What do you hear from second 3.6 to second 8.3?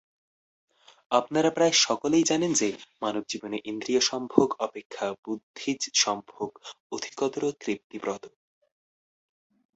ইন্দ্রিয়সম্ভোগ অপেক্ষা বুদ্ধিজ সম্ভোগ অধিকতর তৃপ্তিপ্রদ।